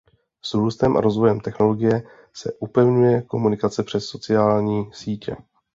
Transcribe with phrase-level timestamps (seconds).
[0.41, 2.03] S růstem a rozvojem technologie
[2.33, 5.35] se upevňuje komunikace přes sociální sítě.